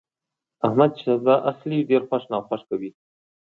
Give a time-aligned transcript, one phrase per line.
[0.65, 2.91] احمد چې سودا اخلي، ډېر خوښ ناخوښ کوي.